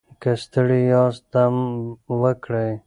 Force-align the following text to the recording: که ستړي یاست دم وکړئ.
که 0.21 0.31
ستړي 0.43 0.81
یاست 0.91 1.23
دم 1.33 1.55
وکړئ. 2.21 2.71